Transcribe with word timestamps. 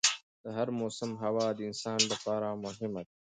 د 0.43 0.45
هر 0.57 0.67
موسم 0.79 1.11
هوا 1.23 1.47
د 1.53 1.59
انسان 1.69 1.99
لپاره 2.11 2.47
مهم 2.63 2.91
ده. 3.05 3.13